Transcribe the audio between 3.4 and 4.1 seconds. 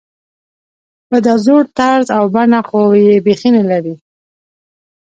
نلري.